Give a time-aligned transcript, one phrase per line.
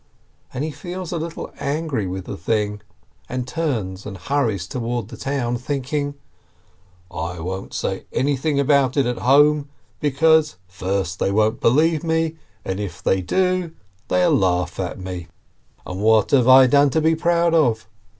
[0.51, 2.81] And he feels a little angry with the thing,
[3.29, 6.15] and turns and hurries toward the town, thinking:
[7.11, 9.69] "I won't say anything about it at home,
[9.99, 12.35] because, first, they won't believe me,
[12.65, 13.73] and if they do,
[14.07, 15.27] they'll laugh at me.
[15.85, 17.87] And what have I done to be proud of?